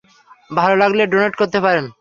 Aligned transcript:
ভালো 0.49 0.75
লাগলে 0.75 1.03
ডোনেট 1.07 1.33
করতে 1.35 1.59
পারেন। 1.61 1.85